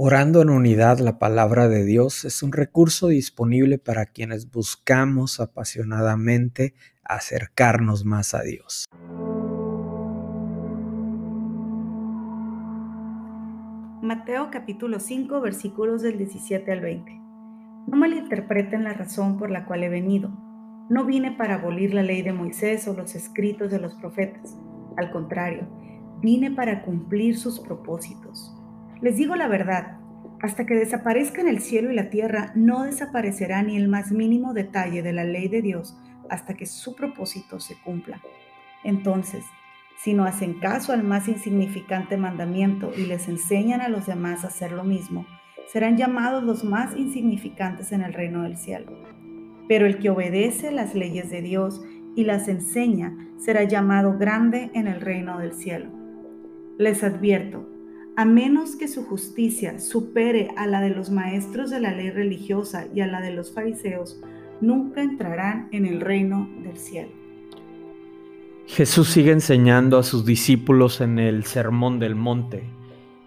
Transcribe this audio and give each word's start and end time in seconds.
Orando 0.00 0.42
en 0.42 0.50
unidad 0.50 1.00
la 1.00 1.18
palabra 1.18 1.66
de 1.66 1.84
Dios 1.84 2.24
es 2.24 2.44
un 2.44 2.52
recurso 2.52 3.08
disponible 3.08 3.78
para 3.78 4.06
quienes 4.06 4.48
buscamos 4.48 5.40
apasionadamente 5.40 6.74
acercarnos 7.02 8.04
más 8.04 8.32
a 8.32 8.42
Dios. 8.42 8.84
Mateo 14.00 14.50
capítulo 14.52 15.00
5 15.00 15.40
versículos 15.40 16.02
del 16.02 16.16
17 16.16 16.70
al 16.70 16.80
20. 16.80 17.12
No 17.88 17.96
malinterpreten 17.96 18.84
la 18.84 18.92
razón 18.92 19.36
por 19.36 19.50
la 19.50 19.66
cual 19.66 19.82
he 19.82 19.88
venido. 19.88 20.30
No 20.88 21.06
vine 21.06 21.32
para 21.32 21.56
abolir 21.56 21.92
la 21.92 22.04
ley 22.04 22.22
de 22.22 22.32
Moisés 22.32 22.86
o 22.86 22.94
los 22.94 23.16
escritos 23.16 23.72
de 23.72 23.80
los 23.80 23.96
profetas. 23.96 24.56
Al 24.96 25.10
contrario, 25.10 25.66
vine 26.22 26.52
para 26.52 26.84
cumplir 26.84 27.36
sus 27.36 27.58
propósitos. 27.58 28.54
Les 29.00 29.16
digo 29.16 29.36
la 29.36 29.48
verdad, 29.48 29.98
hasta 30.42 30.66
que 30.66 30.74
desaparezcan 30.74 31.48
el 31.48 31.60
cielo 31.60 31.92
y 31.92 31.94
la 31.94 32.10
tierra, 32.10 32.52
no 32.54 32.84
desaparecerá 32.84 33.62
ni 33.62 33.76
el 33.76 33.88
más 33.88 34.12
mínimo 34.12 34.54
detalle 34.54 35.02
de 35.02 35.12
la 35.12 35.24
ley 35.24 35.48
de 35.48 35.62
Dios 35.62 35.96
hasta 36.28 36.54
que 36.54 36.66
su 36.66 36.94
propósito 36.94 37.60
se 37.60 37.76
cumpla. 37.76 38.20
Entonces, 38.84 39.44
si 39.98 40.14
no 40.14 40.24
hacen 40.24 40.54
caso 40.60 40.92
al 40.92 41.02
más 41.02 41.28
insignificante 41.28 42.16
mandamiento 42.16 42.92
y 42.96 43.06
les 43.06 43.28
enseñan 43.28 43.80
a 43.80 43.88
los 43.88 44.06
demás 44.06 44.44
a 44.44 44.48
hacer 44.48 44.72
lo 44.72 44.84
mismo, 44.84 45.26
serán 45.72 45.96
llamados 45.96 46.44
los 46.44 46.64
más 46.64 46.96
insignificantes 46.96 47.92
en 47.92 48.02
el 48.02 48.12
reino 48.12 48.42
del 48.42 48.56
cielo. 48.56 48.92
Pero 49.68 49.86
el 49.86 49.98
que 49.98 50.10
obedece 50.10 50.70
las 50.70 50.94
leyes 50.94 51.30
de 51.30 51.42
Dios 51.42 51.82
y 52.14 52.24
las 52.24 52.48
enseña 52.48 53.16
será 53.38 53.64
llamado 53.64 54.16
grande 54.18 54.70
en 54.74 54.86
el 54.86 55.00
reino 55.00 55.38
del 55.38 55.52
cielo. 55.52 55.90
Les 56.78 57.02
advierto, 57.02 57.68
a 58.18 58.24
menos 58.24 58.74
que 58.74 58.88
su 58.88 59.04
justicia 59.04 59.78
supere 59.78 60.50
a 60.56 60.66
la 60.66 60.80
de 60.80 60.90
los 60.90 61.08
maestros 61.08 61.70
de 61.70 61.78
la 61.78 61.92
ley 61.92 62.10
religiosa 62.10 62.88
y 62.92 63.00
a 63.00 63.06
la 63.06 63.20
de 63.20 63.30
los 63.30 63.54
fariseos, 63.54 64.18
nunca 64.60 65.04
entrarán 65.04 65.68
en 65.70 65.86
el 65.86 66.00
reino 66.00 66.50
del 66.64 66.76
cielo. 66.76 67.12
Jesús 68.66 69.10
sigue 69.10 69.30
enseñando 69.30 69.98
a 69.98 70.02
sus 70.02 70.26
discípulos 70.26 71.00
en 71.00 71.20
el 71.20 71.44
Sermón 71.44 72.00
del 72.00 72.16
Monte. 72.16 72.64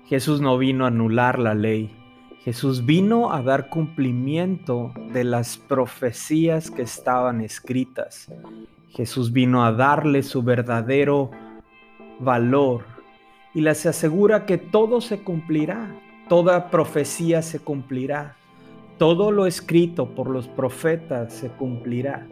Jesús 0.08 0.42
no 0.42 0.58
vino 0.58 0.83
a 0.83 0.89
anular 0.89 1.39
la 1.39 1.55
ley. 1.55 1.95
Jesús 2.44 2.86
vino 2.86 3.31
a 3.31 3.42
dar 3.42 3.70
cumplimiento 3.70 4.92
de 5.14 5.23
las 5.23 5.58
profecías 5.58 6.70
que 6.70 6.81
estaban 6.81 7.39
escritas. 7.39 8.30
Jesús 8.89 9.31
vino 9.31 9.64
a 9.64 9.72
darle 9.72 10.22
su 10.22 10.44
verdadero 10.44 11.31
valor 12.20 13.00
y 13.53 13.61
les 13.61 13.85
asegura 13.85 14.45
que 14.45 14.57
todo 14.57 15.02
se 15.02 15.19
cumplirá, 15.19 15.99
toda 16.30 16.69
profecía 16.69 17.41
se 17.41 17.59
cumplirá, 17.59 18.38
todo 18.97 19.31
lo 19.31 19.45
escrito 19.45 20.16
por 20.16 20.30
los 20.30 20.47
profetas 20.47 21.33
se 21.33 21.49
cumplirá. 21.49 22.27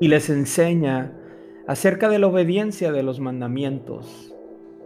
Y 0.00 0.08
les 0.08 0.28
enseña 0.28 1.16
acerca 1.66 2.08
de 2.08 2.18
la 2.18 2.26
obediencia 2.26 2.92
de 2.92 3.02
los 3.02 3.20
mandamientos. 3.20 4.34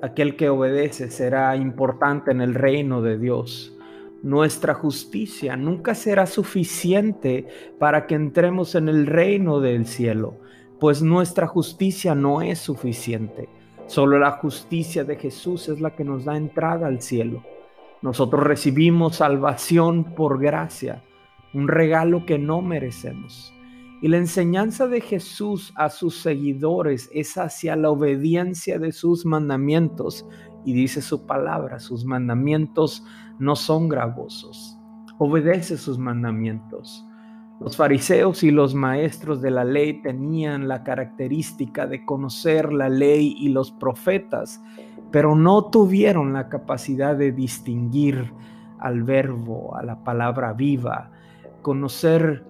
Aquel 0.03 0.37
que 0.37 0.49
obedece 0.49 1.11
será 1.11 1.57
importante 1.57 2.31
en 2.31 2.41
el 2.41 2.55
reino 2.55 3.03
de 3.03 3.19
Dios. 3.19 3.77
Nuestra 4.23 4.75
justicia 4.75 5.57
nunca 5.57 5.95
será 5.95 6.27
suficiente 6.27 7.47
para 7.79 8.07
que 8.07 8.15
entremos 8.15 8.75
en 8.75 8.89
el 8.89 9.07
reino 9.07 9.61
del 9.61 9.87
cielo, 9.87 10.39
pues 10.79 11.03
nuestra 11.03 11.47
justicia 11.47 12.15
no 12.15 12.43
es 12.43 12.59
suficiente. 12.59 13.49
Solo 13.89 14.19
la 14.19 14.33
justicia 14.33 15.03
de 15.03 15.17
Jesús 15.17 15.71
es 15.71 15.81
la 15.81 15.97
que 15.97 16.05
nos 16.05 16.27
da 16.27 16.37
entrada 16.37 16.87
al 16.87 17.01
cielo. 17.01 17.43
Nosotros 18.03 18.45
recibimos 18.45 19.17
salvación 19.17 20.15
por 20.15 20.39
gracia, 20.39 21.03
un 21.55 21.69
regalo 21.69 22.27
que 22.27 22.39
no 22.39 22.61
merecemos. 22.61 23.55
Y 24.03 24.09
la 24.09 24.19
enseñanza 24.19 24.89
de 24.89 25.01
Jesús 25.01 25.73
a 25.75 25.89
sus 25.89 26.21
seguidores 26.21 27.09
es 27.15 27.39
hacia 27.39 27.77
la 27.77 27.91
obediencia 27.91 28.79
de 28.79 28.93
sus 28.93 29.25
mandamientos. 29.25 30.27
Y 30.67 30.75
dice 30.75 31.01
su 31.01 31.25
palabra, 31.25 31.81
sus 31.81 32.05
mandamientos 32.05 33.03
no 33.39 33.57
son 33.57 33.89
gravosos. 33.89 34.77
Obedece 35.19 35.79
sus 35.79 35.99
mandamientos. 35.99 37.08
Los 37.61 37.77
fariseos 37.77 38.45
y 38.45 38.53
los 38.53 38.75
maestros 38.75 39.43
de 39.43 39.51
la 39.51 39.65
ley 39.65 40.01
tenían 40.01 40.69
la 40.69 40.85
característica 40.85 41.87
de 41.87 42.05
conocer 42.05 42.73
la 42.73 42.89
ley 42.89 43.35
y 43.37 43.49
los 43.49 43.73
profetas, 43.73 44.63
pero 45.11 45.35
no 45.35 45.65
tuvieron 45.65 46.33
la 46.33 46.49
capacidad 46.49 47.17
de 47.17 47.33
distinguir 47.33 48.33
al 48.79 49.03
verbo, 49.03 49.77
a 49.77 49.83
la 49.83 50.05
palabra 50.05 50.53
viva, 50.53 51.11
conocer 51.63 52.45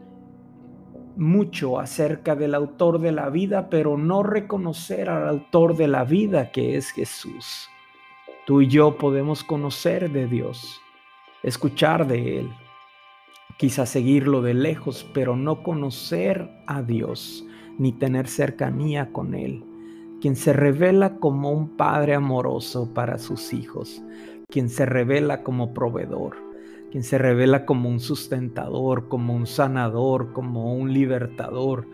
mucho 1.17 1.81
acerca 1.81 2.37
del 2.37 2.55
autor 2.55 3.01
de 3.01 3.13
la 3.13 3.31
vida, 3.31 3.71
pero 3.71 3.97
no 3.97 4.23
reconocer 4.23 5.09
al 5.09 5.27
autor 5.27 5.75
de 5.77 5.89
la 5.89 6.05
vida 6.05 6.51
que 6.53 6.77
es 6.77 6.91
Jesús. 6.91 7.69
Tú 8.47 8.61
y 8.61 8.69
yo 8.69 8.99
podemos 8.99 9.43
conocer 9.43 10.11
de 10.11 10.27
Dios, 10.27 10.81
escuchar 11.43 12.07
de 12.07 12.41
Él, 12.41 12.51
Quizás 13.59 13.89
seguirlo 13.89 14.41
de 14.41 14.55
lejos, 14.55 15.05
pero 15.13 15.35
no 15.35 15.65
conocer 15.65 16.49
a 16.69 16.81
Dios 16.81 17.45
ni 17.77 17.91
tener 17.91 18.29
cercanía 18.29 19.11
con 19.11 19.35
Él. 19.35 19.65
Quien 20.21 20.37
se 20.37 20.53
revela 20.53 21.17
como 21.17 21.51
un 21.51 21.77
padre 21.77 22.15
amoroso 22.15 22.95
para 22.95 23.19
sus 23.19 23.53
hijos, 23.53 24.01
quien 24.49 24.69
se 24.69 24.87
revela 24.87 25.43
como 25.43 25.75
proveedor, 25.75 26.37
quien 26.93 27.03
se 27.03 27.19
revela 27.19 27.67
como 27.67 27.89
un 27.89 27.99
sustentador, 27.99 29.09
como 29.09 29.35
un 29.35 29.49
sanador, 29.49 30.33
como 30.33 30.77
un 30.77 30.93
libertador. 30.93 31.89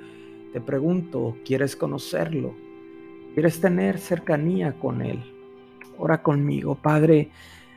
Te 0.53 0.61
pregunto, 0.61 1.39
¿quieres 1.47 1.77
conocerlo? 1.77 2.55
¿Quieres 3.33 3.63
tener 3.63 3.99
cercanía 3.99 4.79
con 4.79 5.01
Él? 5.01 5.19
Ora 5.97 6.23
conmigo, 6.23 6.75
Padre, 6.75 7.31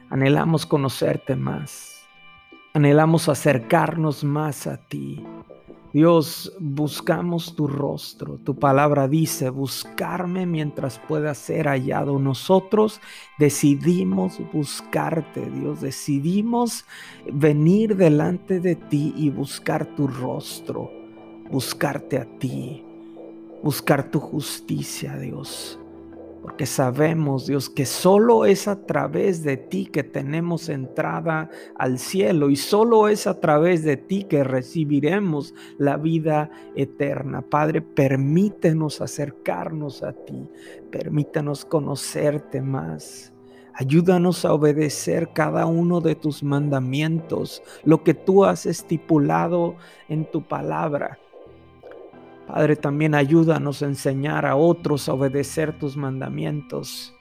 anhelamos 0.09 0.65
conocerte 0.65 1.37
más. 1.37 1.96
Anhelamos 2.77 3.27
acercarnos 3.27 4.23
más 4.23 4.67
a 4.67 4.77
ti. 4.77 5.25
Dios, 5.93 6.53
buscamos 6.59 7.55
tu 7.55 7.65
rostro. 7.65 8.37
Tu 8.37 8.53
palabra 8.53 9.07
dice, 9.07 9.49
buscarme 9.49 10.45
mientras 10.45 10.99
pueda 10.99 11.33
ser 11.33 11.65
hallado. 11.65 12.19
Nosotros 12.19 13.01
decidimos 13.39 14.39
buscarte, 14.53 15.49
Dios. 15.49 15.81
Decidimos 15.81 16.85
venir 17.25 17.95
delante 17.95 18.59
de 18.59 18.75
ti 18.75 19.11
y 19.17 19.31
buscar 19.31 19.87
tu 19.95 20.05
rostro. 20.07 20.91
Buscarte 21.49 22.19
a 22.19 22.25
ti. 22.25 22.83
Buscar 23.63 24.03
tu 24.03 24.19
justicia, 24.19 25.17
Dios 25.17 25.79
porque 26.47 26.65
sabemos, 26.65 27.45
Dios, 27.45 27.69
que 27.69 27.85
solo 27.85 28.45
es 28.45 28.69
a 28.69 28.85
través 28.85 29.43
de 29.43 29.57
ti 29.57 29.85
que 29.85 30.01
tenemos 30.01 30.69
entrada 30.69 31.49
al 31.75 31.99
cielo 31.99 32.49
y 32.49 32.55
solo 32.55 33.09
es 33.09 33.27
a 33.27 33.41
través 33.41 33.83
de 33.83 33.97
ti 33.97 34.23
que 34.23 34.45
recibiremos 34.45 35.53
la 35.77 35.97
vida 35.97 36.49
eterna. 36.73 37.41
Padre, 37.41 37.81
permítenos 37.81 39.01
acercarnos 39.01 40.03
a 40.03 40.13
ti, 40.13 40.49
permítenos 40.89 41.65
conocerte 41.65 42.61
más. 42.61 43.33
Ayúdanos 43.73 44.45
a 44.45 44.53
obedecer 44.53 45.33
cada 45.33 45.65
uno 45.65 45.99
de 45.99 46.15
tus 46.15 46.43
mandamientos, 46.43 47.61
lo 47.83 48.05
que 48.05 48.13
tú 48.13 48.45
has 48.45 48.65
estipulado 48.65 49.75
en 50.07 50.31
tu 50.31 50.47
palabra. 50.47 51.19
Padre, 52.47 52.77
también 52.77 53.13
ayúdanos 53.13 53.81
a 53.81 53.87
enseñar 53.87 54.45
a 54.45 54.55
otros 54.55 55.09
a 55.09 55.13
obedecer 55.13 55.77
tus 55.77 55.97
mandamientos. 55.97 57.13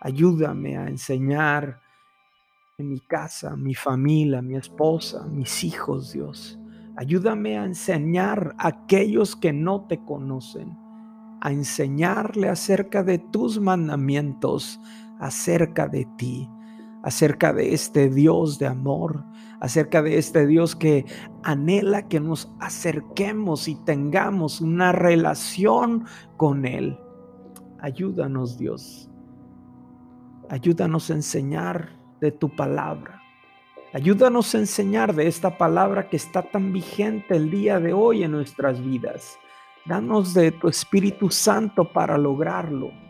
Ayúdame 0.00 0.76
a 0.76 0.88
enseñar 0.88 1.80
en 2.78 2.88
mi 2.88 2.98
casa, 2.98 3.56
mi 3.56 3.74
familia, 3.74 4.42
mi 4.42 4.56
esposa, 4.56 5.26
mis 5.28 5.62
hijos, 5.62 6.12
Dios. 6.12 6.58
Ayúdame 6.96 7.56
a 7.56 7.64
enseñar 7.64 8.54
a 8.58 8.68
aquellos 8.68 9.36
que 9.36 9.52
no 9.52 9.86
te 9.86 10.04
conocen, 10.04 10.76
a 11.40 11.52
enseñarle 11.52 12.48
acerca 12.48 13.04
de 13.04 13.18
tus 13.18 13.60
mandamientos, 13.60 14.80
acerca 15.20 15.86
de 15.86 16.06
ti 16.18 16.48
acerca 17.04 17.52
de 17.52 17.74
este 17.74 18.08
Dios 18.08 18.58
de 18.58 18.66
amor, 18.66 19.24
acerca 19.60 20.02
de 20.02 20.18
este 20.18 20.46
Dios 20.46 20.74
que 20.74 21.04
anhela 21.42 22.08
que 22.08 22.18
nos 22.18 22.50
acerquemos 22.60 23.68
y 23.68 23.74
tengamos 23.76 24.60
una 24.62 24.92
relación 24.92 26.06
con 26.38 26.64
Él. 26.64 26.98
Ayúdanos 27.78 28.58
Dios. 28.58 29.10
Ayúdanos 30.48 31.10
a 31.10 31.14
enseñar 31.14 31.90
de 32.20 32.32
tu 32.32 32.48
palabra. 32.48 33.20
Ayúdanos 33.92 34.54
a 34.54 34.58
enseñar 34.58 35.14
de 35.14 35.28
esta 35.28 35.58
palabra 35.58 36.08
que 36.08 36.16
está 36.16 36.42
tan 36.42 36.72
vigente 36.72 37.36
el 37.36 37.50
día 37.50 37.78
de 37.80 37.92
hoy 37.92 38.24
en 38.24 38.32
nuestras 38.32 38.82
vidas. 38.82 39.38
Danos 39.84 40.32
de 40.32 40.52
tu 40.52 40.68
Espíritu 40.68 41.30
Santo 41.30 41.84
para 41.84 42.16
lograrlo. 42.16 43.03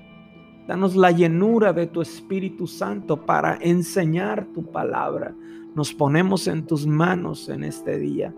Danos 0.67 0.97
la 0.97 1.11
llenura 1.11 1.73
de 1.73 1.87
tu 1.87 2.01
Espíritu 2.01 2.67
Santo 2.67 3.21
para 3.21 3.59
enseñar 3.61 4.47
tu 4.55 4.65
palabra. 4.65 5.35
Nos 5.75 5.93
ponemos 5.93 6.47
en 6.47 6.65
tus 6.65 6.87
manos 6.87 7.49
en 7.49 7.65
este 7.65 7.99
día. 7.99 8.33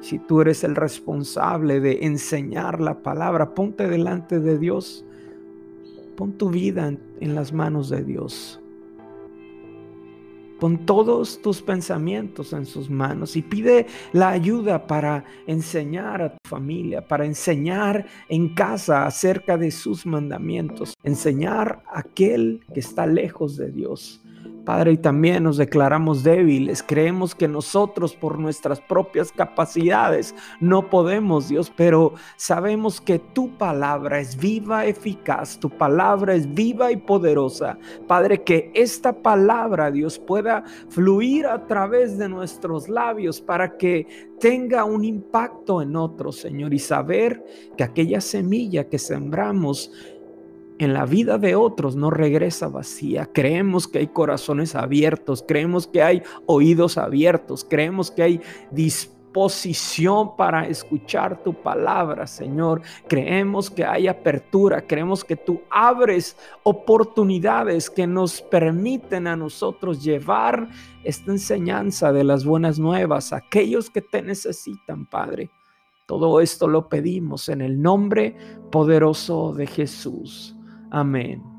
Si 0.00 0.18
tú 0.18 0.40
eres 0.40 0.64
el 0.64 0.76
responsable 0.76 1.80
de 1.80 2.06
enseñar 2.06 2.80
la 2.80 3.02
palabra, 3.02 3.54
ponte 3.54 3.88
delante 3.88 4.38
de 4.38 4.58
Dios. 4.58 5.04
Pon 6.16 6.32
tu 6.32 6.50
vida 6.50 6.92
en, 7.20 7.34
las 7.34 7.52
manos 7.52 7.90
de 7.90 8.02
Dios. 8.04 8.60
Pon 10.58 10.86
todos 10.86 11.40
tus 11.40 11.62
pensamientos 11.62 12.52
en 12.52 12.66
sus 12.66 12.90
manos 12.90 13.36
y 13.36 13.42
pide 13.42 13.86
la 14.12 14.30
ayuda 14.30 14.86
para 14.86 15.24
enseñar 15.46 16.22
a 16.22 16.32
tu 16.32 16.48
familia, 16.48 17.06
para 17.06 17.24
enseñar 17.24 18.06
en 18.28 18.54
casa 18.54 19.06
acerca 19.06 19.56
de 19.56 19.70
sus 19.70 20.04
mandamientos, 20.04 20.94
enseñar 21.04 21.82
a 21.86 22.00
aquel 22.00 22.60
que 22.74 22.80
está 22.80 23.06
lejos 23.06 23.56
de 23.56 23.70
Dios 23.70 24.20
Padre, 24.68 24.92
y 24.92 24.98
también 24.98 25.44
nos 25.44 25.56
declaramos 25.56 26.22
débiles. 26.22 26.82
Creemos 26.82 27.34
que 27.34 27.48
nosotros 27.48 28.14
por 28.14 28.38
nuestras 28.38 28.82
propias 28.82 29.32
capacidades 29.32 30.34
no 30.60 30.90
podemos, 30.90 31.48
Dios, 31.48 31.72
pero 31.74 32.12
sabemos 32.36 33.00
que 33.00 33.18
tu 33.18 33.56
palabra 33.56 34.20
es 34.20 34.36
viva, 34.36 34.84
eficaz, 34.84 35.58
tu 35.58 35.70
palabra 35.70 36.34
es 36.34 36.52
viva 36.52 36.92
y 36.92 36.98
poderosa. 36.98 37.78
Padre, 38.06 38.42
que 38.42 38.70
esta 38.74 39.14
palabra, 39.14 39.90
Dios, 39.90 40.18
pueda 40.18 40.64
fluir 40.90 41.46
a 41.46 41.66
través 41.66 42.18
de 42.18 42.28
nuestros 42.28 42.90
labios 42.90 43.40
para 43.40 43.78
que 43.78 44.28
tenga 44.38 44.84
un 44.84 45.02
impacto 45.02 45.80
en 45.80 45.96
otros, 45.96 46.36
Señor, 46.36 46.74
y 46.74 46.78
saber 46.78 47.42
que 47.74 47.84
aquella 47.84 48.20
semilla 48.20 48.86
que 48.86 48.98
sembramos 48.98 49.90
en 50.78 50.94
la 50.94 51.04
vida 51.06 51.38
de 51.38 51.56
otros 51.56 51.96
no 51.96 52.10
regresa 52.10 52.68
vacía. 52.68 53.28
Creemos 53.32 53.88
que 53.88 53.98
hay 53.98 54.06
corazones 54.08 54.74
abiertos, 54.74 55.44
creemos 55.46 55.86
que 55.86 56.02
hay 56.02 56.22
oídos 56.46 56.98
abiertos, 56.98 57.66
creemos 57.68 58.10
que 58.10 58.22
hay 58.22 58.40
disposición 58.70 60.36
para 60.36 60.66
escuchar 60.68 61.42
tu 61.42 61.52
palabra, 61.52 62.26
Señor. 62.26 62.82
Creemos 63.08 63.70
que 63.70 63.84
hay 63.84 64.06
apertura, 64.06 64.86
creemos 64.86 65.24
que 65.24 65.36
tú 65.36 65.60
abres 65.70 66.36
oportunidades 66.62 67.90
que 67.90 68.06
nos 68.06 68.40
permiten 68.40 69.26
a 69.26 69.36
nosotros 69.36 70.02
llevar 70.02 70.68
esta 71.04 71.32
enseñanza 71.32 72.12
de 72.12 72.24
las 72.24 72.44
buenas 72.44 72.78
nuevas 72.78 73.32
a 73.32 73.36
aquellos 73.36 73.90
que 73.90 74.00
te 74.00 74.22
necesitan, 74.22 75.06
Padre. 75.06 75.50
Todo 76.06 76.40
esto 76.40 76.68
lo 76.68 76.88
pedimos 76.88 77.50
en 77.50 77.60
el 77.60 77.82
nombre 77.82 78.34
poderoso 78.70 79.52
de 79.52 79.66
Jesús. 79.66 80.57
Amén. 80.90 81.57